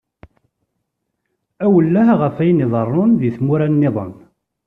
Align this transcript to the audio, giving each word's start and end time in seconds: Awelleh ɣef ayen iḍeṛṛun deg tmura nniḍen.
Awelleh 1.65 2.09
ɣef 2.21 2.35
ayen 2.41 2.63
iḍeṛṛun 2.65 3.11
deg 3.21 3.31
tmura 3.37 3.67
nniḍen. 3.69 4.13